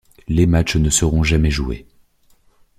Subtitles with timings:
[0.27, 1.85] Les matches ne seront jamais joués.